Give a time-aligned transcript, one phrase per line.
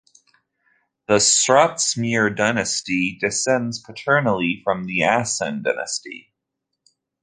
[1.07, 6.33] The Sratsimir dynasty descends paternally from the Asen dynasty.